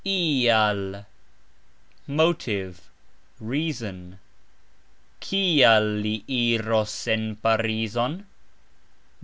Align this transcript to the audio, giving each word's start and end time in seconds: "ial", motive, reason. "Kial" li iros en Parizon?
"ial", 0.03 1.05
motive, 2.07 2.89
reason. 3.39 4.17
"Kial" 5.19 6.01
li 6.01 6.23
iros 6.27 7.07
en 7.07 7.35
Parizon? 7.35 8.25